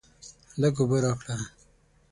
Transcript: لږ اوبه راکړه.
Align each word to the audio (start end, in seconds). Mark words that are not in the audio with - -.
لږ 0.61 0.75
اوبه 0.81 0.97
راکړه. 1.03 1.35